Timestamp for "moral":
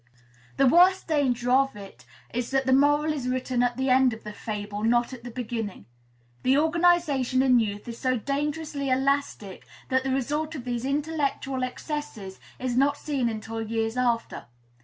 2.73-3.13